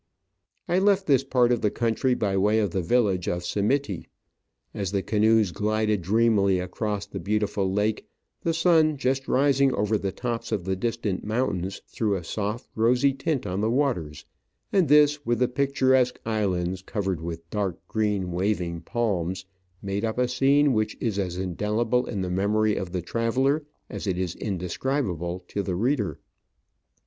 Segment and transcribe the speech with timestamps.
[0.67, 4.07] I left this part of the country by way of the village of Simiti.
[4.73, 8.07] As the canoes glided dreamily across the beautiful lake,
[8.41, 13.13] the sun, just rising over the tops of the distant mountains, threw a soft rosy
[13.13, 14.25] tint on the waters,
[14.73, 19.45] and this, with the picturesque islands covered with dark green waving palms,
[19.83, 24.07] made up a scene which is as indelible in the memory of the traveller as
[24.07, 26.17] it is indescribable to the reader.